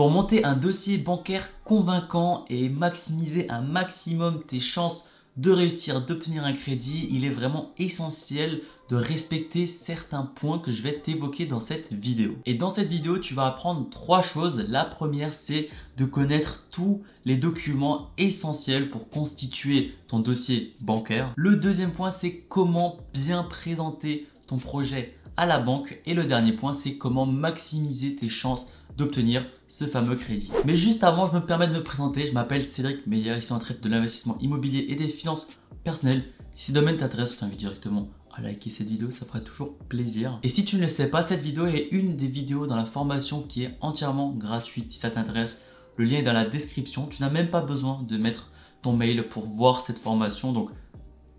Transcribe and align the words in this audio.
Pour 0.00 0.08
monter 0.08 0.46
un 0.46 0.56
dossier 0.56 0.96
bancaire 0.96 1.50
convaincant 1.62 2.46
et 2.48 2.70
maximiser 2.70 3.50
un 3.50 3.60
maximum 3.60 4.42
tes 4.42 4.58
chances 4.58 5.04
de 5.36 5.50
réussir, 5.50 6.00
d'obtenir 6.00 6.42
un 6.42 6.54
crédit, 6.54 7.06
il 7.10 7.26
est 7.26 7.28
vraiment 7.28 7.72
essentiel 7.76 8.62
de 8.88 8.96
respecter 8.96 9.66
certains 9.66 10.22
points 10.22 10.58
que 10.58 10.72
je 10.72 10.80
vais 10.80 11.00
t'évoquer 11.00 11.44
dans 11.44 11.60
cette 11.60 11.92
vidéo. 11.92 12.36
Et 12.46 12.54
dans 12.54 12.70
cette 12.70 12.88
vidéo, 12.88 13.18
tu 13.18 13.34
vas 13.34 13.44
apprendre 13.44 13.90
trois 13.90 14.22
choses. 14.22 14.64
La 14.70 14.86
première, 14.86 15.34
c'est 15.34 15.68
de 15.98 16.06
connaître 16.06 16.64
tous 16.70 17.02
les 17.26 17.36
documents 17.36 18.08
essentiels 18.16 18.88
pour 18.88 19.10
constituer 19.10 19.92
ton 20.08 20.20
dossier 20.20 20.76
bancaire. 20.80 21.30
Le 21.36 21.56
deuxième 21.56 21.92
point, 21.92 22.10
c'est 22.10 22.36
comment 22.48 22.96
bien 23.12 23.42
présenter 23.42 24.28
ton 24.46 24.56
projet 24.56 25.18
à 25.36 25.44
la 25.44 25.58
banque. 25.58 26.00
Et 26.06 26.14
le 26.14 26.24
dernier 26.24 26.52
point, 26.52 26.72
c'est 26.72 26.96
comment 26.96 27.26
maximiser 27.26 28.16
tes 28.16 28.30
chances 28.30 28.66
d'obtenir 29.00 29.44
ce 29.68 29.86
fameux 29.86 30.14
crédit. 30.14 30.50
Mais 30.66 30.76
juste 30.76 31.02
avant, 31.02 31.28
je 31.28 31.34
me 31.34 31.44
permets 31.44 31.66
de 31.66 31.72
me 31.72 31.82
présenter. 31.82 32.26
Je 32.26 32.32
m'appelle 32.32 32.62
Cédric 32.62 33.06
Meyer, 33.06 33.38
ici 33.38 33.52
en 33.52 33.58
traite 33.58 33.80
de 33.82 33.88
l'investissement 33.88 34.36
immobilier 34.40 34.86
et 34.88 34.94
des 34.94 35.08
finances 35.08 35.48
personnelles. 35.84 36.24
Si 36.52 36.66
ce 36.66 36.72
domaine 36.72 36.98
t'intéresse, 36.98 37.32
je 37.32 37.38
t'invite 37.38 37.58
directement 37.58 38.08
à 38.34 38.42
liker 38.42 38.70
cette 38.70 38.88
vidéo, 38.88 39.10
ça 39.10 39.26
ferait 39.26 39.42
toujours 39.42 39.74
plaisir. 39.88 40.38
Et 40.42 40.48
si 40.48 40.64
tu 40.64 40.76
ne 40.76 40.82
le 40.82 40.88
sais 40.88 41.08
pas, 41.08 41.22
cette 41.22 41.40
vidéo 41.40 41.66
est 41.66 41.88
une 41.90 42.16
des 42.16 42.28
vidéos 42.28 42.66
dans 42.66 42.76
la 42.76 42.84
formation 42.84 43.42
qui 43.42 43.64
est 43.64 43.76
entièrement 43.80 44.30
gratuite. 44.30 44.92
Si 44.92 44.98
ça 44.98 45.10
t'intéresse, 45.10 45.60
le 45.96 46.04
lien 46.04 46.18
est 46.18 46.22
dans 46.22 46.32
la 46.32 46.46
description. 46.46 47.06
Tu 47.06 47.22
n'as 47.22 47.30
même 47.30 47.50
pas 47.50 47.60
besoin 47.60 48.04
de 48.06 48.16
mettre 48.18 48.52
ton 48.82 48.92
mail 48.92 49.28
pour 49.28 49.46
voir 49.46 49.80
cette 49.80 49.98
formation. 49.98 50.52
Donc, 50.52 50.70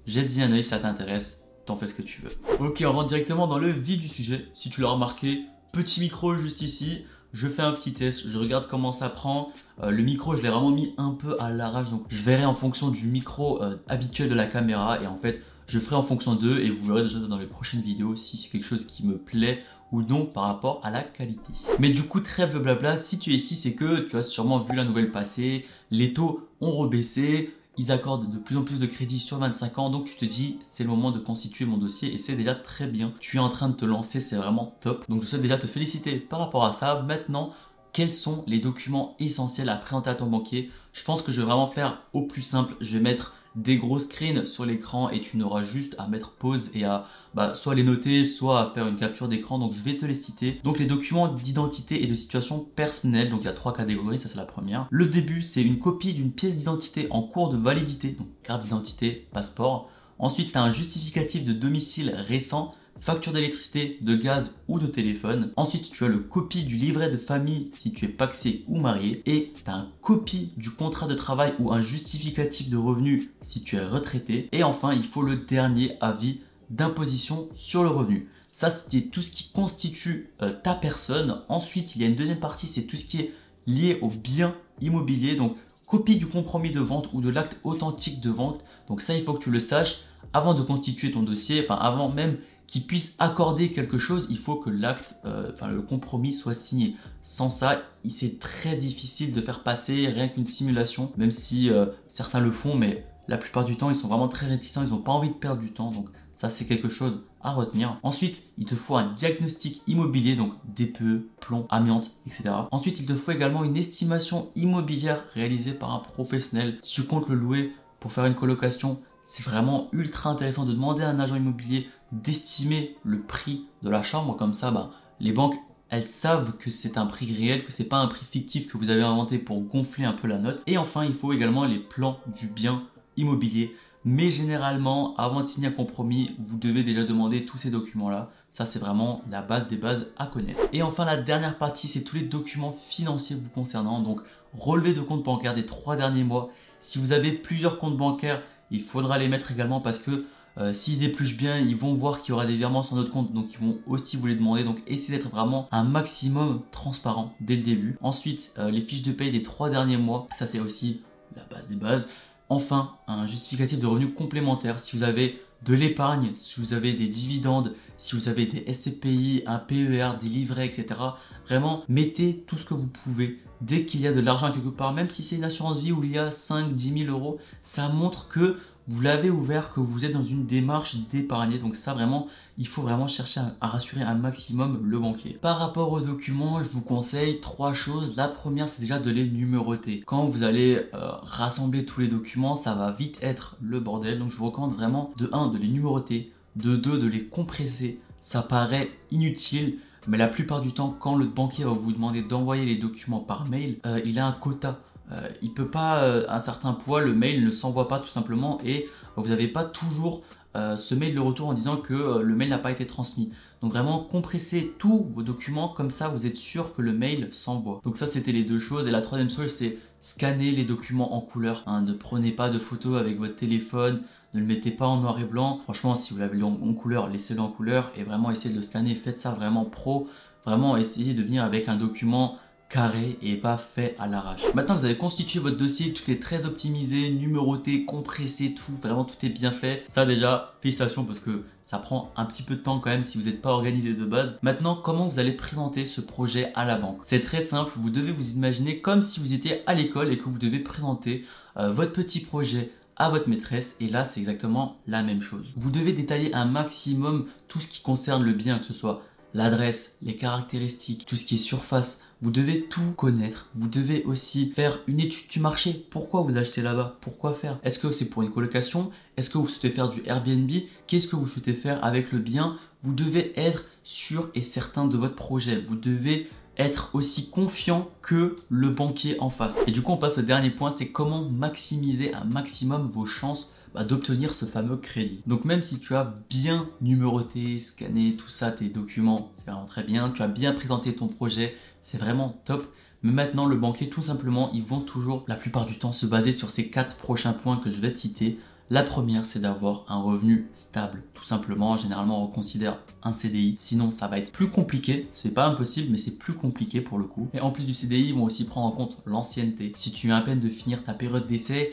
jette-y 0.05 0.41
un 0.41 0.52
œil 0.52 0.64
si 0.64 0.70
ça 0.70 0.80
t'intéresse. 0.80 1.38
T'en 1.66 1.78
fais 1.78 1.88
ce 1.88 1.94
que 1.94 2.02
tu 2.02 2.22
veux. 2.22 2.32
Ok, 2.60 2.84
on 2.86 2.91
rentre 2.91 3.10
directement 3.10 3.48
dans 3.48 3.60
le 3.60 3.70
vif 3.70 4.00
du 4.00 4.08
sujet. 4.08 4.48
Si 4.54 4.70
tu 4.70 4.82
l'as 4.82 4.90
remarqué, 4.90 5.41
petit 5.72 6.02
micro 6.02 6.36
juste 6.36 6.62
ici. 6.62 7.05
Je 7.34 7.48
fais 7.48 7.62
un 7.62 7.71
petit 7.71 7.94
test, 7.94 8.27
je 8.27 8.38
regarde 8.38 8.67
comment 8.70 8.91
ça 8.91 9.08
prend. 9.09 9.52
Euh, 9.81 9.90
le 9.90 10.03
micro, 10.03 10.35
je 10.35 10.41
l'ai 10.41 10.49
vraiment 10.49 10.71
mis 10.71 10.94
un 10.98 11.12
peu 11.12 11.38
à 11.40 11.49
l'arrache, 11.49 11.90
donc 11.90 12.04
je 12.09 12.21
verrai 12.21 12.45
en 12.45 12.54
fonction 12.54 12.90
du 12.90 13.05
micro 13.07 13.63
euh, 13.63 13.77
habituel 13.88 14.29
de 14.29 14.35
la 14.35 14.48
caméra. 14.48 15.01
Et 15.01 15.07
en 15.07 15.15
fait, 15.15 15.41
je 15.68 15.79
ferai 15.79 15.96
en 15.96 16.04
fonction 16.04 16.35
d'eux 16.35 16.60
et 16.60 16.70
vous 16.70 16.85
verrez 16.85 17.04
déjà 17.04 17.20
dans 17.20 17.38
les 17.38 17.46
prochaines 17.46 17.82
vidéos 17.82 18.15
si 18.18 18.35
c'est 18.35 18.49
quelque 18.49 18.65
chose 18.65 18.85
qui 18.85 19.05
me 19.05 19.18
plaît 19.18 19.63
ou 19.93 20.01
non 20.01 20.26
par 20.26 20.43
rapport 20.43 20.82
à 20.84 20.91
la 20.91 21.04
qualité. 21.04 21.54
Mais 21.79 21.91
du 21.91 22.04
coup, 22.04 22.20
trêve 22.20 22.54
de 22.54 22.60
blabla, 22.60 22.98
si 22.98 23.18
tu 23.18 23.32
es 23.32 23.35
ici, 23.35 23.55
c'est 23.55 23.73
que 23.73 24.01
tu 24.10 24.18
as 24.18 24.23
sûrement 24.23 24.60
vu 24.60 24.76
la 24.76 24.84
nouvelle 24.84 25.12
passer, 25.12 25.66
les 25.90 26.13
taux 26.13 26.48
ont 26.60 26.71
rebaissé, 26.71 27.54
ils 27.77 27.91
accordent 27.91 28.30
de 28.32 28.38
plus 28.38 28.58
en 28.58 28.64
plus 28.64 28.80
de 28.80 28.86
crédits 28.86 29.20
sur 29.20 29.38
25 29.38 29.80
ans, 29.80 29.90
donc 29.90 30.05
tu 30.05 30.16
te 30.16 30.26
dis 30.26 30.60
c'est 30.70 30.84
le 30.84 30.90
moment 30.90 31.12
de 31.12 31.20
constituer 31.20 31.66
mon 31.66 31.78
dossier 31.78 32.13
et 32.13 32.18
c'est 32.18 32.36
déjà 32.36 32.54
très 32.55 32.88
bien. 32.88 33.13
Tu 33.20 33.38
es 33.38 33.40
en 33.40 33.50
train 33.50 33.70
de 33.70 33.76
te 33.76 33.86
lancer, 33.86 34.20
c'est 34.20 34.36
vraiment 34.36 34.76
top. 34.82 35.05
Donc 35.10 35.24
je 35.24 35.28
souhaite 35.28 35.41
déjà 35.41 35.58
te 35.58 35.68
féliciter 35.68 36.18
par 36.18 36.40
rapport 36.40 36.66
à 36.66 36.74
ça. 36.74 37.02
Maintenant, 37.08 37.52
quels 37.94 38.13
sont 38.13 38.44
les 38.48 38.60
documents 38.60 39.16
essentiels 39.20 39.70
à 39.70 39.76
présenter 39.76 40.10
à 40.10 40.16
ton 40.16 40.28
banquier? 40.28 40.72
Je 40.94 41.04
pense 41.04 41.22
que 41.22 41.32
je 41.32 41.40
vais 41.41 41.48
vraiment 41.48 41.68
faire 41.68 42.02
au 42.13 42.24
plus 42.24 42.41
simple. 42.41 42.76
Je 42.82 42.94
vais 42.94 43.04
mettre 43.04 43.36
des 43.55 43.77
gros 43.77 43.99
screens 43.99 44.46
sur 44.46 44.66
l'écran 44.66 45.10
et 45.10 45.21
tu 45.21 45.38
n'auras 45.38 45.63
juste 45.63 45.96
à 45.98 46.07
mettre 46.07 46.32
pause 46.32 46.70
et 46.74 46.84
à 46.85 47.07
bah, 47.34 47.54
soit 47.54 47.76
les 47.76 47.84
noter, 47.84 48.26
soit 48.26 48.62
à 48.62 48.74
faire 48.74 48.88
une 48.88 48.96
capture 48.96 49.27
d'écran. 49.27 49.60
Donc 49.60 49.74
je 49.74 49.82
vais 49.82 49.98
te 49.98 50.05
les 50.05 50.13
citer. 50.13 50.60
Donc 50.63 50.80
les 50.80 50.85
documents 50.85 51.27
d'identité 51.27 52.04
et 52.04 52.07
de 52.07 52.13
situation 52.13 52.60
personnelle. 52.76 53.29
Donc 53.29 53.41
il 53.41 53.46
y 53.46 53.49
a 53.49 53.54
trois 53.54 53.74
catégories, 53.74 54.20
ça 54.20 54.29
c'est 54.29 54.38
la 54.38 54.46
première. 54.46 54.88
Le 54.90 55.05
début, 55.05 55.41
c'est 55.41 55.62
une 55.62 55.79
copie 55.79 56.13
d'une 56.13 56.32
pièce 56.32 56.57
d'identité 56.57 57.07
en 57.12 57.24
cours 57.24 57.49
de 57.49 57.57
validité, 57.57 58.10
donc 58.10 58.27
carte 58.44 58.63
d'identité, 58.63 59.27
passeport. 59.32 59.90
Ensuite, 60.20 60.52
tu 60.52 60.57
as 60.57 60.62
un 60.62 60.70
justificatif 60.70 61.44
de 61.44 61.54
domicile 61.54 62.16
récent 62.27 62.76
facture 63.02 63.34
d'électricité, 63.34 63.98
de 64.02 64.16
gaz 64.16 64.52
ou 64.68 64.80
de 64.80 64.88
téléphone. 64.88 65.52
Ensuite, 65.57 65.91
tu 65.91 66.06
as 66.06 66.07
le 66.07 66.19
copie 66.19 66.63
du 66.63 66.78
livret 66.78 67.09
de 67.09 67.18
famille 67.18 67.72
si 67.74 67.91
tu 67.91 68.06
es 68.06 68.09
paxé 68.09 68.63
ou 68.68 68.80
marié. 68.80 69.22
Et 69.25 69.52
tu 69.53 69.69
as 69.69 69.75
un 69.75 69.90
copie 70.02 70.53
du 70.56 70.69
contrat 70.69 71.07
de 71.07 71.16
travail 71.16 71.53
ou 71.59 71.72
un 71.72 71.81
justificatif 71.81 72.69
de 72.69 72.78
revenu 72.78 73.31
si 73.41 73.62
tu 73.62 73.75
es 73.75 73.85
retraité. 73.85 74.47
Et 74.52 74.63
enfin, 74.63 74.94
il 74.94 75.03
faut 75.03 75.24
le 75.24 75.38
dernier 75.38 75.97
avis 76.00 76.40
d'imposition 76.69 77.50
sur 77.56 77.84
le 77.84 77.89
revenu. 77.89 78.29
Ça, 78.53 78.69
c'était 78.69 79.07
tout 79.07 79.22
ce 79.22 79.31
qui 79.31 79.50
constitue 79.51 80.29
euh, 80.41 80.51
ta 80.51 80.75
personne. 80.75 81.41
Ensuite, 81.50 81.95
il 81.95 82.01
y 82.01 82.06
a 82.06 82.07
une 82.07 82.16
deuxième 82.16 82.39
partie, 82.39 82.68
c'est 82.68 82.83
tout 82.83 82.97
ce 82.97 83.06
qui 83.06 83.19
est 83.19 83.33
lié 83.66 83.97
au 84.01 84.09
bien 84.09 84.56
immobilier. 84.81 85.35
Donc, 85.35 85.57
copie 85.91 86.16
du 86.16 86.28
compromis 86.28 86.72
de 86.72 86.79
vente 86.79 87.09
ou 87.13 87.19
de 87.19 87.29
l'acte 87.29 87.57
authentique 87.63 88.22
de 88.22 88.29
vente. 88.29 88.63
Donc 88.88 89.01
ça, 89.01 89.13
il 89.13 89.23
faut 89.25 89.33
que 89.33 89.44
tu 89.44 89.51
le 89.51 89.59
saches 89.59 90.00
avant 90.31 90.53
de 90.53 90.62
constituer 90.62 91.12
ton 91.12 91.22
dossier, 91.22 91.66
enfin 91.66 91.75
avant 91.75 92.09
même 92.09 92.38
qui 92.71 92.79
puisse 92.79 93.15
accorder 93.19 93.73
quelque 93.73 93.97
chose, 93.97 94.27
il 94.29 94.39
faut 94.39 94.55
que 94.55 94.69
l'acte, 94.69 95.17
euh, 95.25 95.51
enfin 95.53 95.67
le 95.67 95.81
compromis 95.81 96.33
soit 96.33 96.53
signé. 96.53 96.95
Sans 97.21 97.49
ça, 97.49 97.81
c'est 98.07 98.39
très 98.39 98.77
difficile 98.77 99.33
de 99.33 99.41
faire 99.41 99.61
passer 99.61 100.07
rien 100.07 100.29
qu'une 100.29 100.45
simulation, 100.45 101.11
même 101.17 101.31
si 101.31 101.69
euh, 101.69 101.87
certains 102.07 102.39
le 102.39 102.51
font, 102.51 102.75
mais 102.75 103.05
la 103.27 103.37
plupart 103.37 103.65
du 103.65 103.75
temps, 103.75 103.89
ils 103.89 103.95
sont 103.95 104.07
vraiment 104.07 104.29
très 104.29 104.47
réticents, 104.47 104.83
ils 104.83 104.89
n'ont 104.89 105.01
pas 105.01 105.11
envie 105.11 105.29
de 105.29 105.33
perdre 105.33 105.61
du 105.61 105.73
temps, 105.73 105.91
donc 105.91 106.07
ça 106.35 106.47
c'est 106.47 106.63
quelque 106.63 106.87
chose 106.87 107.25
à 107.41 107.51
retenir. 107.51 107.99
Ensuite, 108.03 108.41
il 108.57 108.65
te 108.65 108.75
faut 108.75 108.95
un 108.95 109.13
diagnostic 109.15 109.83
immobilier, 109.85 110.38
donc 110.38 110.53
DPE, 110.73 111.27
plomb, 111.41 111.67
amiante, 111.69 112.09
etc. 112.25 112.51
Ensuite, 112.71 113.01
il 113.01 113.05
te 113.05 113.15
faut 113.15 113.31
également 113.31 113.65
une 113.65 113.75
estimation 113.75 114.49
immobilière 114.55 115.25
réalisée 115.33 115.73
par 115.73 115.91
un 115.91 115.99
professionnel. 115.99 116.77
Si 116.81 116.93
tu 116.93 117.03
comptes 117.03 117.27
le 117.27 117.35
louer 117.35 117.73
pour 117.99 118.13
faire 118.13 118.25
une 118.25 118.35
colocation, 118.35 119.01
c'est 119.31 119.44
vraiment 119.44 119.88
ultra 119.94 120.30
intéressant 120.30 120.66
de 120.66 120.74
demander 120.74 121.03
à 121.03 121.09
un 121.09 121.18
agent 121.22 121.38
immobilier 121.38 121.88
d'estimer 122.12 122.97
le 123.06 123.22
prix 123.22 123.66
de 123.81 123.90
la 123.90 124.03
chambre. 124.03 124.36
Comme 124.36 124.53
ça, 124.53 124.72
bah, 124.72 124.92
les 125.22 125.31
banques, 125.31 125.56
elles 125.88 126.09
savent 126.09 126.58
que 126.58 126.69
c'est 126.69 126.97
un 126.97 127.06
prix 127.06 127.34
réel, 127.34 127.64
que 127.64 127.72
c'est 127.72 127.86
pas 127.86 128.00
un 128.00 128.08
prix 128.08 128.25
fictif 128.30 128.68
que 128.68 128.78
vous 128.78 128.90
avez 128.90 129.03
inventé 129.03 129.38
pour 129.38 129.62
gonfler 129.62 130.03
un 130.03 130.12
peu 130.12 130.28
la 130.28 130.38
note. 130.38 130.62
Et 130.68 130.78
enfin, 130.78 131.06
il 131.06 131.14
faut 131.14 131.31
également 131.31 131.64
les 131.64 131.80
plans 131.80 132.19
du 132.36 132.47
bien 132.47 132.84
immobilier. 133.16 133.74
Mais 134.03 134.31
généralement, 134.31 135.16
avant 135.16 135.40
de 135.40 135.46
signer 135.46 135.69
un 135.69 135.72
compromis, 135.72 136.36
vous 136.38 136.58
devez 136.58 136.84
déjà 136.84 137.06
demander 137.06 137.46
tous 137.46 137.58
ces 137.58 137.72
documents-là. 137.72 138.28
Ça, 138.52 138.66
c'est 138.66 138.80
vraiment 138.80 139.22
la 139.30 139.42
base 139.42 139.69
des 139.69 139.78
bases 139.78 140.08
à 140.18 140.25
connaître. 140.25 140.59
Et 140.74 140.81
enfin, 140.81 141.06
la 141.06 141.16
dernière 141.16 141.58
partie, 141.58 141.88
c'est 141.88 142.02
tous 142.02 142.18
les 142.18 142.24
documents 142.24 142.75
financiers 142.90 143.38
vous 143.38 143.50
concernant. 143.50 144.02
Donc, 144.02 144.19
relevé 144.53 144.94
de 144.94 145.00
compte 145.00 145.24
bancaire 145.24 145.56
des 145.56 145.66
trois 145.66 145.96
derniers 145.96 146.25
mois. 146.25 146.50
Si 146.81 147.00
vous 147.00 147.13
avez 147.13 147.31
plusieurs 147.31 147.78
comptes 147.78 147.96
bancaires, 147.96 148.42
il 148.71 148.81
faudra 148.81 149.17
les 149.17 149.27
mettre 149.27 149.51
également 149.51 149.81
parce 149.81 149.99
que 149.99 150.25
euh, 150.57 150.73
s'ils 150.73 151.03
épluchent 151.03 151.37
bien, 151.37 151.57
ils 151.57 151.77
vont 151.77 151.93
voir 151.93 152.21
qu'il 152.21 152.31
y 152.31 152.33
aura 152.33 152.45
des 152.45 152.57
virements 152.57 152.83
sur 152.83 152.95
notre 152.95 153.11
compte, 153.11 153.31
donc 153.33 153.53
ils 153.53 153.59
vont 153.59 153.79
aussi 153.85 154.17
vous 154.17 154.27
les 154.27 154.35
demander. 154.35 154.63
Donc 154.63 154.81
essayez 154.87 155.17
d'être 155.17 155.29
vraiment 155.29 155.67
un 155.71 155.83
maximum 155.83 156.61
transparent 156.71 157.35
dès 157.39 157.55
le 157.55 157.63
début. 157.63 157.97
Ensuite, 158.01 158.51
euh, 158.57 158.69
les 158.69 158.81
fiches 158.81 159.03
de 159.03 159.11
paye 159.11 159.31
des 159.31 159.43
trois 159.43 159.69
derniers 159.69 159.97
mois, 159.97 160.27
ça 160.33 160.45
c'est 160.45 160.59
aussi 160.59 161.01
la 161.35 161.43
base 161.43 161.67
des 161.67 161.75
bases. 161.75 162.07
Enfin, 162.49 162.95
un 163.07 163.25
justificatif 163.25 163.79
de 163.79 163.87
revenus 163.87 164.09
complémentaires. 164.17 164.79
Si 164.79 164.97
vous 164.97 165.03
avez 165.03 165.41
de 165.63 165.73
l'épargne, 165.73 166.31
si 166.35 166.59
vous 166.59 166.73
avez 166.73 166.94
des 166.94 167.07
dividendes, 167.07 167.75
si 167.97 168.16
vous 168.16 168.29
avez 168.29 168.45
des 168.47 168.72
SCPI, 168.73 169.44
un 169.45 169.59
PER, 169.59 170.13
des 170.22 170.29
livrets, 170.29 170.66
etc. 170.66 170.99
Vraiment, 171.45 171.83
mettez 171.88 172.44
tout 172.47 172.57
ce 172.57 172.66
que 172.66 172.73
vous 172.73 172.88
pouvez. 172.88 173.39
Dès 173.61 173.85
qu'il 173.85 174.01
y 174.01 174.07
a 174.07 174.11
de 174.11 174.21
l'argent 174.21 174.51
quelque 174.51 174.69
part, 174.69 174.91
même 174.91 175.11
si 175.11 175.21
c'est 175.21 175.35
une 175.35 175.44
assurance 175.44 175.77
vie 175.77 175.91
où 175.91 176.03
il 176.03 176.11
y 176.11 176.17
a 176.17 176.31
5, 176.31 176.73
10 176.73 177.05
000 177.05 177.16
euros, 177.16 177.38
ça 177.61 177.89
montre 177.89 178.27
que 178.27 178.57
vous 178.88 179.02
l'avez 179.02 179.30
ouvert, 179.30 179.72
que 179.72 179.80
vous 179.80 180.06
êtes 180.06 180.14
dans 180.14 180.24
une 180.24 180.46
démarche 180.46 180.96
d'épargner. 181.12 181.59
Donc 181.59 181.75
ça 181.75 181.94
vraiment, 181.94 182.28
il 182.58 182.68
faut 182.68 182.81
vraiment 182.81 183.08
chercher 183.08 183.42
à, 183.59 183.68
rassurer 183.68 184.02
un 184.02 184.16
maximum 184.16 184.81
le 184.84 185.00
banquier. 185.00 185.38
Par 185.42 185.59
rapport 185.59 185.92
aux 185.92 186.02
documents, 186.02 186.64
je 186.64 186.69
vous 186.69 186.81
conseille 186.81 187.40
trois 187.42 187.74
choses. 187.74 188.16
La 188.16 188.28
première, 188.28 188.69
c'est 188.69 188.81
déjà 188.81 189.00
de 189.00 189.12
les 189.12 189.25
numéroter. 189.25 190.02
Quand 190.06 190.25
vous 190.25 190.44
allez 190.44 190.81
euh, 190.94 191.12
rassembler 191.24 191.86
tous 191.86 192.02
les 192.02 192.08
documents, 192.08 192.56
ça 192.56 192.74
va 192.74 192.92
vite 192.92 193.18
être 193.22 193.58
le 193.62 193.80
bordel. 193.80 194.19
Donc 194.19 194.30
je 194.30 194.38
vous 194.38 194.46
recommande 194.46 194.75
vraiment 194.75 195.12
de 195.18 195.30
1, 195.31 195.48
de 195.48 195.58
les 195.58 195.68
numéroter, 195.68 196.31
de 196.56 196.75
2, 196.75 197.00
de 197.00 197.08
les 197.08 197.25
compresser. 197.25 198.00
Ça 198.22 198.42
paraît 198.42 198.90
inutile. 199.12 199.78
Mais 200.08 200.18
la 200.18 200.28
plupart 200.28 200.62
du 200.62 200.72
temps, 200.72 200.96
quand 201.00 201.16
le 201.16 201.25
banquier 201.25 201.63
va 201.63 201.72
vous 201.72 201.92
demander 201.92 202.24
d'envoyer 202.24 202.66
les 202.66 202.75
documents 202.75 203.19
par 203.19 203.48
mail, 203.48 203.78
euh, 203.86 204.02
il 204.03 204.18
a 204.18 204.25
un 204.25 204.31
quota 204.31 204.80
euh, 205.12 205.28
il 205.42 205.54
peut 205.54 205.68
pas, 205.68 206.04
euh, 206.04 206.25
un 206.30 206.40
certain 206.40 206.74
poids, 206.74 207.02
le 207.02 207.13
mail 207.13 207.44
ne 207.44 207.52
s'envoie 207.52 207.88
pas 207.88 208.00
tout 208.00 208.08
simplement 208.08 208.60
et 208.66 208.90
vous 209.18 209.28
n'avez 209.28 209.48
pas 209.48 209.66
toujours 209.66 210.22
euh, 210.56 210.78
ce 210.78 210.96
mail 210.96 211.16
de 211.16 211.19
retour 211.19 211.50
en 211.50 211.54
disant 211.54 211.78
que 211.78 212.19
le 212.22 212.36
mail 212.36 212.50
n'a 212.50 212.58
pas 212.58 212.72
été 212.72 212.86
transmis. 212.88 213.31
Donc 213.62 213.74
vraiment 213.74 214.00
compressez 214.00 214.74
tous 214.80 215.06
vos 215.13 215.22
documents 215.22 215.69
comme 215.69 215.92
ça 215.92 216.08
vous 216.08 216.25
êtes 216.25 216.38
sûr 216.38 216.74
que 216.74 216.81
le 216.81 216.94
mail 216.94 217.28
s'envoie. 217.31 217.81
Donc 217.86 217.98
ça 217.98 218.08
c'était 218.08 218.31
les 218.31 218.44
deux 218.44 218.60
choses 218.60 218.88
et 218.88 218.92
la 218.92 219.02
troisième 219.02 219.30
chose 219.30 219.52
c'est 219.52 219.78
scanner 220.00 220.52
les 220.52 220.63
documents 220.63 221.16
en 221.16 221.22
couleur. 221.22 221.63
Hein. 221.68 221.81
Ne 221.81 221.94
prenez 221.94 222.31
pas 222.31 222.50
de 222.50 222.58
photos 222.58 223.00
avec 223.00 223.19
votre 223.19 223.36
téléphone, 223.36 224.02
ne 224.34 224.40
le 224.40 224.46
mettez 224.46 224.72
pas 224.72 224.88
en 224.88 224.98
noir 224.98 225.19
et 225.19 225.25
blanc. 225.25 225.60
Franchement 225.63 225.96
si 225.96 226.13
vous 226.13 226.19
l'avez 226.19 226.42
en 226.42 226.74
couleur, 226.74 227.08
laissez-le 227.08 227.42
en 227.42 227.50
couleur 227.50 227.92
et 227.96 228.04
vraiment 228.04 228.31
essayez 228.31 228.50
de 228.50 228.60
le 228.60 228.63
scanner. 228.63 228.96
Faites 228.96 229.19
ça 229.19 229.31
vraiment 229.31 229.66
pro. 229.66 230.08
Vraiment 230.46 230.75
essayez 230.75 231.13
de 231.13 231.22
venir 231.22 231.44
avec 231.44 231.69
un 231.69 231.75
document 231.75 232.40
carré 232.71 233.18
et 233.21 233.35
pas 233.35 233.57
fait 233.57 233.95
à 234.00 234.07
l'arrache. 234.07 234.41
Maintenant 234.53 234.75
que 234.75 234.79
vous 234.79 234.85
avez 234.85 234.97
constitué 234.97 235.39
votre 235.39 235.57
dossier, 235.57 235.94
tout 235.94 236.09
est 236.09 236.21
très 236.21 236.45
optimisé, 236.45 237.09
numéroté, 237.09 237.85
compressé, 237.85 238.53
tout, 238.53 238.75
vraiment 238.81 239.03
tout 239.03 239.15
est 239.23 239.29
bien 239.29 239.51
fait. 239.51 239.83
Ça 239.88 240.06
déjà, 240.06 240.56
félicitations 240.62 241.03
parce 241.03 241.19
que 241.19 241.44
ça 241.63 241.77
prend 241.77 242.12
un 242.15 242.25
petit 242.25 242.44
peu 242.44 242.56
de 242.56 242.62
temps 242.62 242.79
quand 242.79 242.89
même 242.89 243.03
si 243.03 243.18
vous 243.18 243.25
n'êtes 243.25 243.41
pas 243.41 243.51
organisé 243.51 243.94
de 243.94 244.06
base. 244.06 244.35
Maintenant, 244.41 244.75
comment 244.75 245.07
vous 245.07 245.19
allez 245.19 245.33
présenter 245.33 245.85
ce 245.85 246.01
projet 246.01 246.51
à 246.56 246.65
la 246.65 246.77
banque? 246.77 247.01
C'est 247.06 247.21
très 247.21 247.41
simple, 247.41 247.71
vous 247.75 247.89
devez 247.89 248.12
vous 248.12 248.31
imaginer 248.31 248.79
comme 248.79 249.01
si 249.01 249.19
vous 249.19 249.33
étiez 249.33 249.62
à 249.67 249.74
l'école 249.74 250.12
et 250.12 250.17
que 250.17 250.29
vous 250.29 250.39
devez 250.39 250.59
présenter 250.59 251.25
euh, 251.57 251.71
votre 251.71 251.94
petit 251.94 252.21
projet 252.21 252.71
à 252.95 253.09
votre 253.09 253.29
maîtresse 253.29 253.75
et 253.79 253.88
là 253.88 254.03
c'est 254.03 254.19
exactement 254.19 254.77
la 254.88 255.01
même 255.01 255.21
chose. 255.21 255.45
Vous 255.56 255.71
devez 255.71 255.94
détailler 255.94 256.33
un 256.33 256.45
maximum 256.45 257.27
tout 257.47 257.59
ce 257.59 257.67
qui 257.67 257.81
concerne 257.81 258.24
le 258.24 258.33
bien, 258.33 258.59
que 258.59 258.65
ce 258.65 258.74
soit 258.74 259.01
l'adresse, 259.33 259.95
les 260.01 260.15
caractéristiques, 260.15 261.06
tout 261.06 261.15
ce 261.15 261.25
qui 261.25 261.35
est 261.35 261.39
surface. 261.39 262.00
Vous 262.23 262.29
devez 262.29 262.65
tout 262.65 262.91
connaître. 262.95 263.47
Vous 263.56 263.68
devez 263.68 264.03
aussi 264.03 264.51
faire 264.51 264.81
une 264.85 265.00
étude 265.00 265.27
du 265.27 265.39
marché. 265.39 265.88
Pourquoi 265.89 266.21
vous 266.21 266.38
achetez 266.38 266.62
là-bas? 266.62 267.00
Pourquoi 267.01 267.33
faire? 267.33 267.57
Est-ce 267.63 267.79
que 267.79 267.89
c'est 267.89 268.06
pour 268.06 268.21
une 268.21 268.29
colocation? 268.29 268.91
Est-ce 269.18 269.31
que 269.31 269.39
vous 269.39 269.47
souhaitez 269.47 269.71
faire 269.71 269.89
du 269.89 270.03
Airbnb? 270.06 270.51
Qu'est-ce 270.85 271.07
que 271.07 271.15
vous 271.15 271.25
souhaitez 271.25 271.56
faire 271.56 271.83
avec 271.83 272.12
le 272.12 272.19
bien? 272.19 272.59
Vous 272.83 272.94
devez 272.94 273.33
être 273.39 273.65
sûr 273.83 274.29
et 274.35 274.44
certain 274.44 274.85
de 274.85 274.97
votre 274.97 275.15
projet. 275.15 275.62
Vous 275.62 275.75
devez 275.75 276.29
être 276.57 276.91
aussi 276.94 277.31
confiant 277.31 277.89
que 278.03 278.35
le 278.50 278.69
banquier 278.69 279.19
en 279.19 279.31
face. 279.31 279.57
Et 279.65 279.71
du 279.71 279.81
coup, 279.81 279.94
on 279.94 279.97
passe 279.97 280.19
au 280.19 280.21
dernier 280.21 280.51
point, 280.51 280.69
c'est 280.69 280.89
comment 280.89 281.27
maximiser 281.27 282.13
un 282.13 282.25
maximum 282.25 282.91
vos 282.94 283.07
chances 283.07 283.50
bah, 283.74 283.83
d'obtenir 283.83 284.33
ce 284.33 284.45
fameux 284.45 284.75
crédit. 284.75 285.21
Donc 285.25 285.45
même 285.45 285.62
si 285.62 285.79
tu 285.79 285.95
as 285.95 286.13
bien 286.29 286.69
numéroté, 286.81 287.57
scanné 287.57 288.15
tout 288.15 288.29
ça, 288.29 288.51
tes 288.51 288.67
documents, 288.67 289.31
c'est 289.33 289.45
vraiment 289.45 289.65
très 289.65 289.83
bien, 289.83 290.09
tu 290.09 290.21
as 290.21 290.27
bien 290.27 290.51
présenté 290.51 290.94
ton 290.94 291.07
projet, 291.07 291.56
c'est 291.81 291.98
vraiment 291.98 292.42
top. 292.45 292.66
Mais 293.04 293.12
maintenant, 293.12 293.45
le 293.45 293.56
banquier, 293.56 293.89
tout 293.89 294.04
simplement, 294.04 294.51
ils 294.54 294.63
vont 294.63 294.81
toujours, 294.81 295.24
la 295.28 295.36
plupart 295.36 295.66
du 295.66 295.78
temps, 295.78 295.92
se 295.92 296.06
baser 296.06 296.31
sur 296.31 296.50
ces 296.50 296.68
quatre 296.69 296.98
prochains 296.98 297.33
points 297.33 297.57
que 297.57 297.69
je 297.69 297.81
vais 297.81 297.92
te 297.92 298.00
citer. 298.00 298.38
La 298.69 298.83
première, 298.83 299.25
c'est 299.25 299.39
d'avoir 299.39 299.83
un 299.89 300.00
revenu 300.00 300.48
stable. 300.54 301.04
Tout 301.13 301.25
simplement, 301.25 301.75
généralement, 301.75 302.24
on 302.24 302.28
considère 302.28 302.78
un 303.04 303.12
CDI. 303.12 303.56
Sinon, 303.57 303.89
ça 303.89 304.07
va 304.07 304.19
être 304.19 304.31
plus 304.31 304.50
compliqué. 304.50 305.07
C'est 305.12 305.31
pas 305.33 305.45
impossible, 305.45 305.89
mais 305.92 305.98
c'est 305.98 306.12
plus 306.12 306.33
compliqué 306.33 306.80
pour 306.80 306.98
le 306.98 307.04
coup. 307.04 307.28
Et 307.33 307.42
en 307.42 307.51
plus 307.51 307.66
du 307.66 307.74
CDI, 307.74 308.10
ils 308.10 308.16
vont 308.16 308.24
aussi 308.24 308.45
prendre 308.45 308.68
en 308.68 308.72
compte 308.72 308.98
l'ancienneté. 309.06 309.74
Si 309.75 309.92
tu 309.92 310.12
as 310.12 310.18
à 310.18 310.22
peine 310.22 310.39
de 310.39 310.48
finir 310.48 310.84
ta 310.84 310.94
période 310.94 311.27
d'essai, 311.27 311.72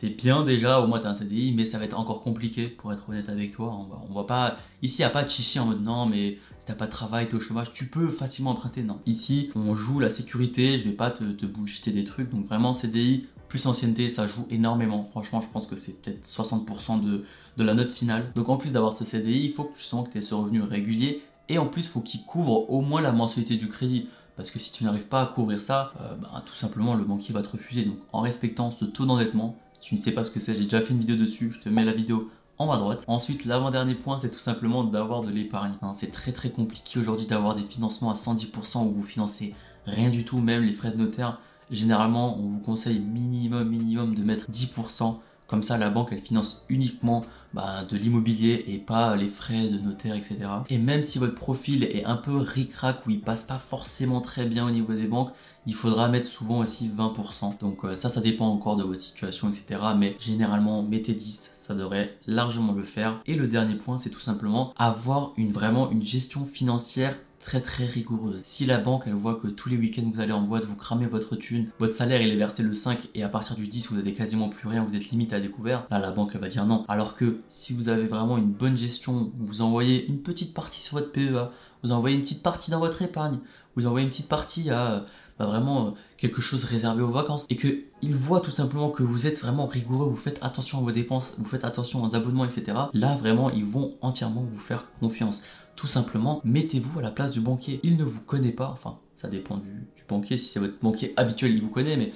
c'est 0.00 0.10
bien 0.10 0.44
déjà, 0.44 0.80
au 0.80 0.86
moins 0.86 1.00
tu 1.00 1.06
as 1.06 1.10
un 1.10 1.14
CDI, 1.16 1.52
mais 1.52 1.64
ça 1.64 1.76
va 1.76 1.84
être 1.84 1.98
encore 1.98 2.20
compliqué 2.20 2.68
pour 2.68 2.92
être 2.92 3.08
honnête 3.08 3.28
avec 3.28 3.50
toi. 3.50 3.76
On 4.08 4.14
va, 4.14 4.22
pas. 4.22 4.56
Ici, 4.80 5.02
il 5.02 5.04
a 5.04 5.10
pas 5.10 5.24
de 5.24 5.28
chichi 5.28 5.58
en 5.58 5.66
mode 5.66 5.82
non, 5.82 6.06
mais 6.06 6.38
si 6.60 6.66
t'as 6.66 6.74
pas 6.74 6.86
de 6.86 6.92
travail, 6.92 7.26
t'es 7.26 7.34
au 7.34 7.40
chômage, 7.40 7.72
tu 7.72 7.86
peux 7.86 8.12
facilement 8.12 8.52
emprunter. 8.52 8.84
Non. 8.84 9.00
Ici, 9.06 9.50
on 9.56 9.74
joue 9.74 9.98
la 9.98 10.08
sécurité, 10.08 10.78
je 10.78 10.84
vais 10.84 10.92
pas 10.92 11.10
te, 11.10 11.24
te 11.24 11.90
des 11.90 12.04
trucs. 12.04 12.30
Donc 12.30 12.46
vraiment, 12.46 12.72
CDI, 12.72 13.26
plus 13.48 13.66
ancienneté, 13.66 14.08
ça 14.08 14.28
joue 14.28 14.46
énormément. 14.50 15.08
Franchement, 15.10 15.40
je 15.40 15.48
pense 15.48 15.66
que 15.66 15.74
c'est 15.74 16.00
peut-être 16.00 16.24
60% 16.28 17.02
de, 17.02 17.24
la 17.56 17.74
note 17.74 17.90
finale. 17.90 18.30
Donc 18.36 18.48
en 18.50 18.56
plus 18.56 18.70
d'avoir 18.70 18.92
ce 18.92 19.04
CDI, 19.04 19.46
il 19.46 19.52
faut 19.52 19.64
que 19.64 19.76
tu 19.76 19.82
sens 19.82 20.06
que 20.06 20.12
tu 20.12 20.18
aies 20.18 20.22
ce 20.22 20.34
revenu 20.34 20.62
régulier. 20.62 21.22
Et 21.48 21.58
en 21.58 21.66
plus, 21.66 21.82
il 21.82 21.88
faut 21.88 22.02
qu'il 22.02 22.22
couvre 22.22 22.70
au 22.70 22.82
moins 22.82 23.00
la 23.00 23.10
mensualité 23.10 23.56
du 23.56 23.66
crédit. 23.66 24.08
Parce 24.36 24.52
que 24.52 24.60
si 24.60 24.70
tu 24.70 24.84
n'arrives 24.84 25.08
pas 25.08 25.22
à 25.22 25.26
couvrir 25.26 25.60
ça, 25.60 25.92
euh, 26.00 26.14
bah, 26.14 26.44
tout 26.46 26.54
simplement 26.54 26.94
le 26.94 27.02
banquier 27.02 27.34
va 27.34 27.42
te 27.42 27.48
refuser. 27.48 27.84
Donc 27.84 27.96
en 28.12 28.20
respectant 28.20 28.70
ce 28.70 28.84
taux 28.84 29.04
d'endettement, 29.04 29.56
si 29.80 29.88
tu 29.88 29.94
ne 29.96 30.00
sais 30.00 30.12
pas 30.12 30.24
ce 30.24 30.30
que 30.30 30.40
c'est, 30.40 30.54
j'ai 30.54 30.64
déjà 30.64 30.80
fait 30.80 30.92
une 30.92 31.00
vidéo 31.00 31.16
dessus, 31.16 31.52
je 31.52 31.60
te 31.60 31.68
mets 31.68 31.84
la 31.84 31.92
vidéo 31.92 32.30
en 32.58 32.66
bas 32.66 32.74
à 32.74 32.78
droite. 32.78 33.04
Ensuite, 33.06 33.44
l'avant-dernier 33.44 33.94
point, 33.94 34.18
c'est 34.18 34.30
tout 34.30 34.38
simplement 34.38 34.84
d'avoir 34.84 35.22
de 35.22 35.30
l'épargne. 35.30 35.74
Hein, 35.82 35.92
c'est 35.94 36.12
très 36.12 36.32
très 36.32 36.50
compliqué 36.50 36.98
aujourd'hui 36.98 37.26
d'avoir 37.26 37.54
des 37.54 37.62
financements 37.62 38.10
à 38.10 38.14
110% 38.14 38.86
où 38.86 38.92
vous 38.92 39.02
financez 39.02 39.54
rien 39.86 40.10
du 40.10 40.24
tout, 40.24 40.38
même 40.38 40.62
les 40.62 40.72
frais 40.72 40.90
de 40.90 40.96
notaire. 40.96 41.40
Généralement, 41.70 42.38
on 42.38 42.48
vous 42.48 42.60
conseille 42.60 42.98
minimum, 42.98 43.68
minimum 43.68 44.14
de 44.14 44.22
mettre 44.22 44.50
10%. 44.50 45.18
Comme 45.48 45.62
ça, 45.62 45.78
la 45.78 45.88
banque, 45.88 46.10
elle 46.12 46.20
finance 46.20 46.64
uniquement 46.68 47.24
bah, 47.54 47.82
de 47.90 47.96
l'immobilier 47.96 48.66
et 48.68 48.76
pas 48.76 49.16
les 49.16 49.28
frais 49.28 49.68
de 49.68 49.78
notaire, 49.78 50.14
etc. 50.14 50.36
Et 50.68 50.76
même 50.76 51.02
si 51.02 51.18
votre 51.18 51.34
profil 51.34 51.84
est 51.84 52.04
un 52.04 52.16
peu 52.16 52.36
ric-rac, 52.36 53.06
où 53.06 53.10
il 53.10 53.20
passe 53.22 53.44
pas 53.44 53.58
forcément 53.58 54.20
très 54.20 54.44
bien 54.44 54.66
au 54.66 54.70
niveau 54.70 54.92
des 54.92 55.06
banques, 55.06 55.32
il 55.66 55.74
faudra 55.74 56.08
mettre 56.08 56.26
souvent 56.26 56.58
aussi 56.58 56.90
20%. 56.90 57.58
Donc 57.60 57.84
euh, 57.84 57.96
ça, 57.96 58.10
ça 58.10 58.20
dépend 58.20 58.46
encore 58.46 58.76
de 58.76 58.84
votre 58.84 59.00
situation, 59.00 59.48
etc. 59.48 59.80
Mais 59.96 60.16
généralement, 60.20 60.82
mettez 60.82 61.14
10, 61.14 61.50
ça 61.66 61.74
devrait 61.74 62.16
largement 62.26 62.74
le 62.74 62.82
faire. 62.82 63.20
Et 63.26 63.34
le 63.34 63.48
dernier 63.48 63.76
point, 63.76 63.96
c'est 63.96 64.10
tout 64.10 64.20
simplement 64.20 64.74
avoir 64.76 65.32
vraiment 65.38 65.90
une 65.90 66.04
gestion 66.04 66.44
financière 66.44 67.16
très 67.48 67.62
très 67.62 67.86
rigoureuse. 67.86 68.40
Si 68.42 68.66
la 68.66 68.76
banque 68.76 69.04
elle 69.06 69.14
voit 69.14 69.36
que 69.36 69.46
tous 69.46 69.70
les 69.70 69.78
week-ends 69.78 70.10
vous 70.12 70.20
allez 70.20 70.32
en 70.32 70.42
boîte, 70.42 70.66
vous 70.66 70.74
cramez 70.74 71.06
votre 71.06 71.34
thune, 71.34 71.68
votre 71.78 71.94
salaire 71.94 72.20
il 72.20 72.28
est 72.30 72.36
versé 72.36 72.62
le 72.62 72.74
5 72.74 73.08
et 73.14 73.22
à 73.22 73.30
partir 73.30 73.56
du 73.56 73.66
10 73.66 73.90
vous 73.90 73.98
avez 73.98 74.12
quasiment 74.12 74.50
plus 74.50 74.68
rien, 74.68 74.84
vous 74.84 74.94
êtes 74.94 75.08
limite 75.08 75.32
à 75.32 75.40
découvert, 75.40 75.86
là 75.90 75.98
la 75.98 76.10
banque 76.10 76.32
elle 76.34 76.42
va 76.42 76.48
dire 76.48 76.66
non. 76.66 76.84
Alors 76.88 77.16
que 77.16 77.40
si 77.48 77.72
vous 77.72 77.88
avez 77.88 78.06
vraiment 78.06 78.36
une 78.36 78.52
bonne 78.52 78.76
gestion, 78.76 79.32
vous 79.38 79.62
envoyez 79.62 80.06
une 80.08 80.20
petite 80.20 80.52
partie 80.52 80.78
sur 80.78 80.98
votre 80.98 81.10
PEA, 81.10 81.50
vous 81.82 81.90
envoyez 81.90 82.16
une 82.16 82.22
petite 82.22 82.42
partie 82.42 82.70
dans 82.70 82.80
votre 82.80 83.00
épargne, 83.00 83.38
vous 83.76 83.86
envoyez 83.86 84.04
une 84.04 84.10
petite 84.10 84.28
partie 84.28 84.68
à 84.68 85.06
bah, 85.38 85.46
vraiment 85.46 85.94
quelque 86.18 86.42
chose 86.42 86.64
réservé 86.64 87.00
aux 87.00 87.12
vacances 87.12 87.46
et 87.48 87.56
qu'ils 87.56 88.14
voient 88.14 88.40
tout 88.40 88.50
simplement 88.50 88.90
que 88.90 89.02
vous 89.02 89.26
êtes 89.26 89.40
vraiment 89.40 89.66
rigoureux, 89.66 90.06
vous 90.06 90.16
faites 90.16 90.38
attention 90.42 90.78
à 90.78 90.80
vos 90.82 90.90
dépenses, 90.90 91.34
vous 91.38 91.48
faites 91.48 91.64
attention 91.64 92.02
aux 92.02 92.14
abonnements, 92.14 92.44
etc. 92.44 92.76
Là 92.92 93.16
vraiment 93.16 93.48
ils 93.48 93.64
vont 93.64 93.94
entièrement 94.02 94.42
vous 94.42 94.58
faire 94.58 94.84
confiance. 95.00 95.42
Tout 95.78 95.86
simplement, 95.86 96.40
mettez-vous 96.42 96.98
à 96.98 97.02
la 97.02 97.12
place 97.12 97.30
du 97.30 97.40
banquier. 97.40 97.78
Il 97.84 97.96
ne 97.96 98.02
vous 98.02 98.20
connaît 98.20 98.50
pas, 98.50 98.68
enfin, 98.68 98.98
ça 99.14 99.28
dépend 99.28 99.58
du, 99.58 99.86
banquier. 100.08 100.36
Si 100.36 100.46
c'est 100.46 100.58
votre 100.58 100.80
banquier 100.82 101.14
habituel, 101.16 101.54
il 101.54 101.62
vous 101.62 101.68
connaît, 101.68 101.96
mais 101.96 102.12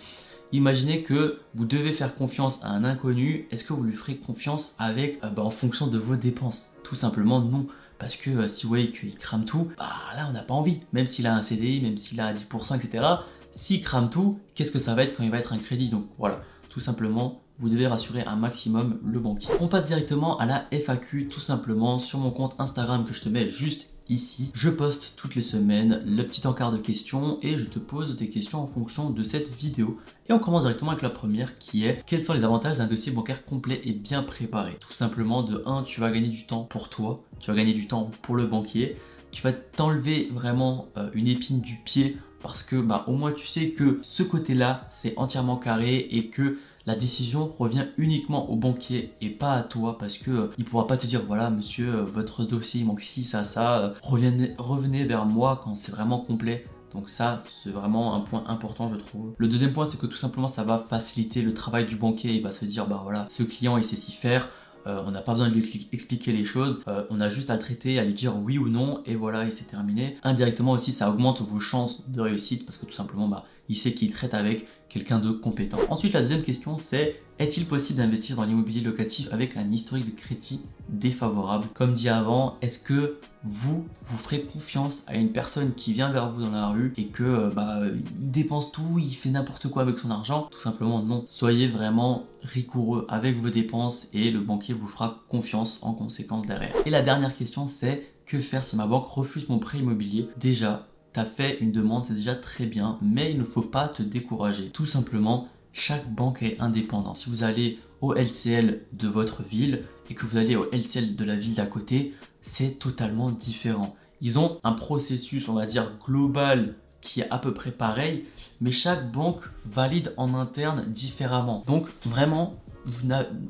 imaginez 0.50 1.04
que 1.04 1.38
vous 1.54 1.64
devez 1.64 1.92
faire 1.92 2.16
confiance 2.16 2.58
à 2.64 2.70
un 2.70 2.82
inconnu. 2.82 3.46
Est-ce 3.52 3.62
que 3.62 3.72
vous 3.72 3.84
lui 3.84 3.94
ferez 3.94 4.16
confiance 4.16 4.74
avec, 4.80 5.22
euh, 5.22 5.30
bah, 5.30 5.44
en 5.44 5.50
fonction 5.50 5.86
de 5.86 5.96
vos 5.96 6.16
dépenses? 6.16 6.72
Tout 6.82 6.96
simplement, 6.96 7.40
non. 7.40 7.68
Parce 8.00 8.16
que 8.16 8.30
euh, 8.30 8.48
si 8.48 8.64
vous 8.64 8.70
voyez 8.70 8.90
qu'il 8.90 9.14
crame 9.14 9.44
tout, 9.44 9.68
bah 9.78 9.92
là 10.16 10.26
on 10.28 10.32
n'a 10.32 10.42
pas 10.42 10.54
envie. 10.54 10.80
Même 10.92 11.06
s'il 11.06 11.28
a 11.28 11.34
un 11.36 11.42
CDI, 11.42 11.82
même 11.82 11.96
s'il 11.96 12.20
a 12.20 12.34
10%, 12.34 12.74
etc. 12.74 13.04
S'il 13.52 13.80
crame 13.80 14.10
tout, 14.10 14.40
qu'est-ce 14.56 14.72
que 14.72 14.80
ça 14.80 14.96
va 14.96 15.04
être 15.04 15.16
quand 15.16 15.22
il 15.22 15.30
va 15.30 15.38
être 15.38 15.52
un 15.52 15.58
crédit? 15.58 15.88
Donc 15.88 16.06
voilà, 16.18 16.40
tout 16.68 16.80
simplement, 16.80 17.40
vous 17.62 17.68
devez 17.68 17.86
rassurer 17.86 18.24
un 18.24 18.34
maximum 18.34 18.98
le 19.04 19.20
banquier. 19.20 19.48
On 19.60 19.68
passe 19.68 19.86
directement 19.86 20.36
à 20.38 20.46
la 20.46 20.66
FAQ 20.72 21.28
tout 21.28 21.40
simplement 21.40 22.00
sur 22.00 22.18
mon 22.18 22.32
compte 22.32 22.56
Instagram 22.58 23.06
que 23.06 23.14
je 23.14 23.20
te 23.20 23.28
mets 23.28 23.48
juste 23.50 23.86
ici. 24.08 24.50
Je 24.52 24.68
poste 24.68 25.12
toutes 25.16 25.36
les 25.36 25.42
semaines 25.42 26.02
le 26.04 26.24
petit 26.24 26.44
encart 26.44 26.72
de 26.72 26.78
questions 26.78 27.38
et 27.40 27.56
je 27.56 27.64
te 27.64 27.78
pose 27.78 28.16
des 28.16 28.28
questions 28.28 28.60
en 28.60 28.66
fonction 28.66 29.10
de 29.10 29.22
cette 29.22 29.48
vidéo. 29.54 30.00
Et 30.28 30.32
on 30.32 30.40
commence 30.40 30.62
directement 30.62 30.90
avec 30.90 31.04
la 31.04 31.10
première 31.10 31.56
qui 31.58 31.86
est 31.86 32.02
quels 32.04 32.24
sont 32.24 32.32
les 32.32 32.42
avantages 32.42 32.78
d'un 32.78 32.88
dossier 32.88 33.12
bancaire 33.12 33.44
complet 33.44 33.80
et 33.84 33.92
bien 33.92 34.24
préparé? 34.24 34.76
Tout 34.80 34.92
simplement 34.92 35.44
de 35.44 35.62
1, 35.64 35.84
tu 35.84 36.00
vas 36.00 36.10
gagner 36.10 36.30
du 36.30 36.46
temps 36.46 36.64
pour 36.64 36.88
toi, 36.88 37.22
tu 37.38 37.48
vas 37.48 37.56
gagner 37.56 37.74
du 37.74 37.86
temps 37.86 38.10
pour 38.22 38.34
le 38.34 38.48
banquier, 38.48 38.96
tu 39.30 39.42
vas 39.42 39.52
t'enlever 39.52 40.30
vraiment 40.32 40.88
euh, 40.96 41.10
une 41.14 41.28
épine 41.28 41.60
du 41.60 41.76
pied 41.84 42.18
parce 42.42 42.62
que 42.62 42.76
bah, 42.76 43.04
au 43.06 43.12
moins 43.12 43.32
tu 43.32 43.46
sais 43.46 43.70
que 43.70 44.00
ce 44.02 44.22
côté-là 44.22 44.86
c'est 44.90 45.14
entièrement 45.16 45.56
carré 45.56 45.96
et 46.10 46.26
que 46.26 46.58
la 46.84 46.96
décision 46.96 47.46
revient 47.58 47.86
uniquement 47.96 48.50
au 48.50 48.56
banquier 48.56 49.12
et 49.20 49.28
pas 49.28 49.54
à 49.54 49.62
toi 49.62 49.98
parce 49.98 50.18
que 50.18 50.30
euh, 50.30 50.52
il 50.58 50.64
pourra 50.64 50.86
pas 50.86 50.96
te 50.96 51.06
dire 51.06 51.22
voilà 51.26 51.50
monsieur 51.50 51.94
euh, 51.94 52.02
votre 52.02 52.44
dossier 52.44 52.80
il 52.80 52.86
manque 52.86 53.02
ci 53.02 53.24
ça 53.24 53.44
ça 53.44 53.78
euh, 53.78 53.94
revenez, 54.02 54.54
revenez 54.58 55.04
vers 55.04 55.24
moi 55.24 55.60
quand 55.62 55.74
c'est 55.74 55.92
vraiment 55.92 56.18
complet 56.18 56.66
donc 56.94 57.08
ça, 57.08 57.40
c'est 57.62 57.70
vraiment 57.70 58.14
un 58.14 58.20
point 58.20 58.44
important, 58.48 58.86
je 58.88 58.96
trouve. 58.96 59.32
Le 59.38 59.48
deuxième 59.48 59.72
point, 59.72 59.86
c'est 59.86 59.98
que 59.98 60.04
tout 60.04 60.16
simplement, 60.16 60.48
ça 60.48 60.62
va 60.62 60.84
faciliter 60.90 61.40
le 61.40 61.54
travail 61.54 61.86
du 61.86 61.96
banquier. 61.96 62.34
Il 62.34 62.42
va 62.42 62.50
se 62.50 62.66
dire, 62.66 62.86
bah 62.86 63.00
voilà, 63.02 63.28
ce 63.30 63.42
client, 63.42 63.78
il 63.78 63.84
sait 63.84 63.96
s'y 63.96 64.12
faire. 64.12 64.50
On 64.86 65.10
n'a 65.10 65.22
pas 65.22 65.32
besoin 65.32 65.48
de 65.48 65.54
lui 65.54 65.88
expliquer 65.92 66.32
les 66.32 66.44
choses. 66.44 66.82
on 67.10 67.20
a 67.20 67.28
juste 67.28 67.50
à 67.50 67.54
le 67.54 67.60
traiter, 67.60 67.98
à 67.98 68.04
lui 68.04 68.14
dire 68.14 68.36
oui 68.36 68.58
ou 68.58 68.68
non, 68.68 69.02
et 69.06 69.14
voilà, 69.14 69.46
et 69.46 69.50
c'est 69.50 69.64
terminé. 69.64 70.18
Indirectement 70.22 70.72
aussi, 70.72 70.92
ça 70.92 71.10
augmente 71.10 71.40
vos 71.42 71.60
chances 71.60 72.08
de 72.08 72.20
réussite 72.20 72.64
parce 72.64 72.76
que 72.76 72.86
tout 72.86 72.92
simplement, 72.92 73.28
bah, 73.28 73.44
il 73.72 73.76
sait 73.76 73.94
qu'il 73.94 74.12
traite 74.12 74.34
avec 74.34 74.66
quelqu'un 74.90 75.18
de 75.18 75.30
compétent. 75.30 75.78
Ensuite, 75.88 76.12
la 76.12 76.20
deuxième 76.20 76.42
question, 76.42 76.76
c'est 76.76 77.16
est-il 77.38 77.64
possible 77.64 77.98
d'investir 77.98 78.36
dans 78.36 78.44
l'immobilier 78.44 78.82
locatif 78.82 79.28
avec 79.32 79.56
un 79.56 79.72
historique 79.72 80.04
de 80.04 80.20
crédit 80.20 80.60
défavorable? 80.90 81.68
Comme 81.72 81.94
dit 81.94 82.10
avant, 82.10 82.58
est-ce 82.60 82.78
que 82.78 83.16
vous, 83.44 83.86
vous 84.04 84.18
ferez 84.18 84.42
confiance 84.42 85.04
à 85.06 85.16
une 85.16 85.32
personne 85.32 85.72
qui 85.72 85.94
vient 85.94 86.12
vers 86.12 86.30
vous 86.30 86.42
dans 86.42 86.50
la 86.50 86.68
rue 86.68 86.92
et 86.98 87.06
que 87.06 87.22
euh, 87.22 87.48
bah, 87.48 87.80
il 88.20 88.30
dépense 88.30 88.70
tout, 88.72 88.98
il 88.98 89.14
fait 89.14 89.30
n'importe 89.30 89.68
quoi 89.68 89.80
avec 89.80 89.98
son 89.98 90.10
argent? 90.10 90.50
Tout 90.50 90.60
simplement 90.60 91.02
non. 91.02 91.24
Soyez 91.26 91.68
vraiment 91.68 92.26
rigoureux 92.42 93.06
avec 93.08 93.40
vos 93.40 93.48
dépenses 93.48 94.06
et 94.12 94.30
le 94.30 94.40
banquier 94.40 94.74
vous 94.74 94.86
fera 94.86 95.22
confiance 95.30 95.78
en 95.80 95.94
conséquence 95.94 96.46
derrière. 96.46 96.74
Et 96.84 96.90
la 96.90 97.00
dernière 97.00 97.34
question, 97.34 97.66
c'est 97.66 98.06
que 98.26 98.40
faire 98.40 98.62
si 98.62 98.76
ma 98.76 98.86
banque 98.86 99.08
refuse 99.08 99.48
mon 99.48 99.58
prêt 99.58 99.78
immobilier? 99.78 100.28
Déjà, 100.36 100.86
T'as 101.12 101.24
fait 101.26 101.58
une 101.60 101.72
demande, 101.72 102.06
c'est 102.06 102.14
déjà 102.14 102.34
très 102.34 102.64
bien, 102.64 102.98
mais 103.02 103.32
il 103.32 103.38
ne 103.38 103.44
faut 103.44 103.62
pas 103.62 103.88
te 103.88 104.02
décourager. 104.02 104.70
Tout 104.70 104.86
simplement, 104.86 105.48
chaque 105.72 106.10
banque 106.10 106.42
est 106.42 106.58
indépendante. 106.60 107.16
Si 107.16 107.28
vous 107.28 107.42
allez 107.42 107.78
au 108.00 108.14
LCL 108.14 108.80
de 108.92 109.08
votre 109.08 109.42
ville 109.42 109.84
et 110.08 110.14
que 110.14 110.26
vous 110.26 110.38
allez 110.38 110.56
au 110.56 110.70
LCL 110.72 111.14
de 111.14 111.24
la 111.24 111.36
ville 111.36 111.54
d'à 111.54 111.66
côté, 111.66 112.14
c'est 112.40 112.78
totalement 112.78 113.30
différent. 113.30 113.94
Ils 114.22 114.38
ont 114.38 114.58
un 114.64 114.72
processus, 114.72 115.48
on 115.48 115.54
va 115.54 115.66
dire, 115.66 115.92
global 116.06 116.76
qui 117.02 117.20
est 117.20 117.30
à 117.30 117.38
peu 117.38 117.52
près 117.52 117.72
pareil, 117.72 118.24
mais 118.60 118.72
chaque 118.72 119.10
banque 119.10 119.42
valide 119.66 120.14
en 120.16 120.34
interne 120.34 120.84
différemment. 120.88 121.62
Donc 121.66 121.88
vraiment, 122.06 122.54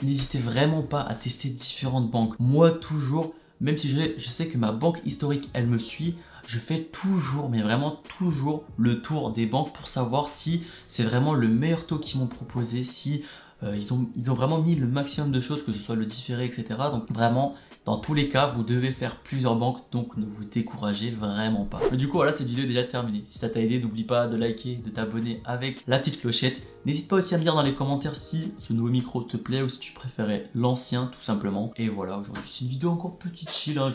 n'hésitez 0.03 0.39
vraiment 0.39 0.83
pas 0.83 1.03
à 1.03 1.15
tester 1.15 1.49
différentes 1.49 2.11
banques. 2.11 2.35
Moi 2.41 2.71
toujours, 2.73 3.35
même 3.63 3.79
si 3.79 3.89
je, 3.89 4.29
sais 4.29 4.49
que 4.49 4.59
ma 4.59 4.73
banque 4.73 5.01
historique, 5.07 5.49
elle 5.55 5.69
me 5.69 5.79
suit, 5.79 6.17
je 6.47 6.59
fais 6.59 6.83
toujours, 6.83 7.49
mais 7.49 7.63
vraiment 7.63 8.03
toujours 8.19 8.65
le 8.77 9.01
tour 9.01 9.33
des 9.33 9.47
banques 9.47 9.73
pour 9.73 9.87
savoir 9.87 10.29
si 10.29 10.65
c'est 10.89 11.05
vraiment 11.05 11.33
le 11.33 11.49
meilleur 11.49 11.87
taux 11.87 11.99
qu'ils 11.99 12.21
m'ont 12.21 12.27
proposé, 12.27 12.83
si 12.83 13.23
euh, 13.63 13.77
ils, 13.77 13.95
ont, 13.95 14.09
ils 14.17 14.31
ont 14.33 14.35
vraiment 14.35 14.61
mis 14.61 14.75
le 14.75 14.89
maximum 14.89 15.31
de 15.31 15.41
choses, 15.41 15.65
que 15.65 15.73
ce 15.73 15.79
soit 15.79 15.95
le 15.95 16.05
différé, 16.05 16.45
etc. 16.45 16.65
Donc 16.91 17.11
vraiment, 17.13 17.55
dans 17.85 17.99
tous 17.99 18.15
les 18.15 18.29
cas, 18.29 18.47
vous 18.47 18.63
devez 18.63 18.93
faire 18.93 19.17
plusieurs 19.17 19.57
banques, 19.57 19.79
donc 19.91 20.17
ne 20.17 20.25
vous 20.25 20.45
découragez 20.45 21.11
vraiment 21.11 21.65
pas. 21.65 21.81
Du 21.91 22.07
coup, 22.07 22.19
voilà, 22.19 22.33
cette 22.33 22.47
vidéo 22.47 22.65
est 22.65 22.69
déjà 22.69 22.85
terminée. 22.85 23.25
Si 23.27 23.41
ça 23.41 23.49
t'a 23.49 23.61
aidé, 23.61 23.81
n'oublie 23.81 24.05
pas 24.05 24.29
de 24.29 24.37
liker, 24.37 24.77
de 24.77 24.91
t'abonner 24.91 25.41
avec 25.45 25.83
la 25.89 25.99
petite 25.99 26.21
clochette. 26.21 26.63
N'hésite 26.87 27.09
pas 27.09 27.17
aussi 27.17 27.35
à 27.35 27.39
me 27.39 27.43
dire 27.43 27.55
dans 27.55 27.63
les 27.63 27.75
commentaires 27.75 28.15
si 28.15 28.53
ce 28.61 28.73
nouveau 28.73 28.91
micro 28.91 29.23
te 29.23 29.37
plaît 29.37 29.63
ou 29.63 29.69
si 29.69 29.81
tu 29.81 29.93
préférais 29.93 30.49
l'ancien, 30.55 31.11
tout 31.13 31.23
simplement. 31.23 31.73
Et 31.77 31.89
voilà, 31.89 32.19
aujourd'hui, 32.19 32.45
c'est 32.49 32.65
une 32.65 32.71
vidéo 32.71 32.91
encore 32.91 33.19
petite 33.19 33.51
chill. 33.51 33.77
Hein. 33.79 33.91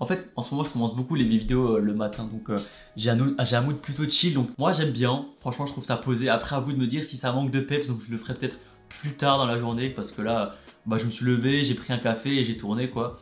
En 0.00 0.06
fait, 0.06 0.30
en 0.36 0.42
ce 0.42 0.50
moment, 0.50 0.64
je 0.64 0.70
commence 0.70 0.94
beaucoup 0.94 1.14
les 1.14 1.24
vidéos 1.24 1.76
euh, 1.76 1.80
le 1.80 1.94
matin, 1.94 2.24
donc 2.24 2.50
euh, 2.50 2.58
j'ai 2.96 3.08
un 3.10 3.60
mood 3.62 3.76
plutôt 3.76 4.06
chill. 4.06 4.34
Donc 4.34 4.50
moi, 4.58 4.74
j'aime 4.74 4.90
bien. 4.90 5.26
Franchement, 5.40 5.64
je 5.64 5.72
trouve 5.72 5.84
ça 5.84 5.96
posé. 5.96 6.28
Après, 6.28 6.56
à 6.56 6.60
vous 6.60 6.72
de 6.72 6.78
me 6.78 6.86
dire 6.86 7.04
si 7.04 7.16
ça 7.16 7.32
manque 7.32 7.50
de 7.50 7.60
peps, 7.60 7.88
donc 7.88 8.00
je 8.06 8.10
le 8.10 8.18
ferai 8.18 8.34
peut-être 8.34 8.58
plus 9.00 9.12
tard 9.12 9.38
dans 9.38 9.46
la 9.46 9.58
journée 9.58 9.88
parce 9.88 10.10
que 10.10 10.22
là, 10.22 10.56
bah, 10.86 10.98
je 10.98 11.06
me 11.06 11.10
suis 11.10 11.24
levé, 11.24 11.64
j'ai 11.64 11.74
pris 11.74 11.92
un 11.92 11.98
café 11.98 12.38
et 12.38 12.44
j'ai 12.44 12.56
tourné 12.56 12.90
quoi. 12.90 13.18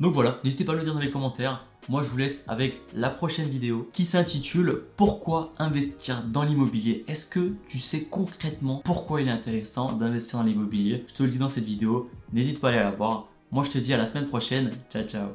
Donc 0.00 0.14
voilà, 0.14 0.38
n'hésitez 0.44 0.64
pas 0.64 0.72
à 0.72 0.76
le 0.76 0.82
dire 0.82 0.94
dans 0.94 1.00
les 1.00 1.10
commentaires. 1.10 1.64
Moi, 1.88 2.02
je 2.02 2.08
vous 2.08 2.16
laisse 2.16 2.44
avec 2.46 2.80
la 2.94 3.10
prochaine 3.10 3.48
vidéo 3.48 3.90
qui 3.92 4.04
s'intitule 4.04 4.82
Pourquoi 4.96 5.50
investir 5.58 6.22
dans 6.22 6.44
l'immobilier? 6.44 7.04
Est-ce 7.08 7.26
que 7.26 7.54
tu 7.68 7.80
sais 7.80 8.02
concrètement 8.04 8.82
pourquoi 8.84 9.20
il 9.20 9.28
est 9.28 9.32
intéressant 9.32 9.92
d'investir 9.92 10.38
dans 10.38 10.44
l'immobilier? 10.44 11.04
Je 11.08 11.14
te 11.14 11.22
le 11.24 11.30
dis 11.30 11.38
dans 11.38 11.48
cette 11.48 11.64
vidéo. 11.64 12.08
N'hésite 12.32 12.60
pas 12.60 12.68
à 12.68 12.70
aller 12.70 12.80
la 12.80 12.92
voir. 12.92 13.28
Moi, 13.50 13.64
je 13.64 13.70
te 13.70 13.78
dis 13.78 13.92
à 13.92 13.96
la 13.96 14.06
semaine 14.06 14.28
prochaine. 14.28 14.70
Ciao, 14.92 15.02
ciao. 15.04 15.28